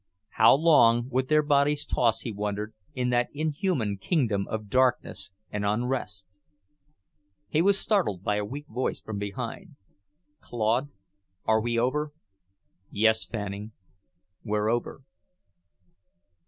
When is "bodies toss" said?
1.43-2.21